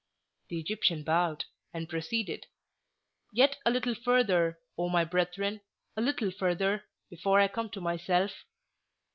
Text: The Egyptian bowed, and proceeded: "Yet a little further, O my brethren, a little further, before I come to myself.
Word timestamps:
The 0.49 0.59
Egyptian 0.59 1.03
bowed, 1.03 1.45
and 1.75 1.87
proceeded: 1.87 2.47
"Yet 3.33 3.57
a 3.67 3.69
little 3.69 3.93
further, 3.93 4.57
O 4.75 4.89
my 4.89 5.05
brethren, 5.05 5.61
a 5.95 6.01
little 6.01 6.31
further, 6.31 6.85
before 7.11 7.39
I 7.39 7.47
come 7.47 7.69
to 7.69 7.81
myself. 7.81 8.31